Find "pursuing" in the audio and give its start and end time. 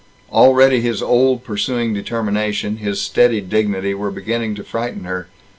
1.43-1.93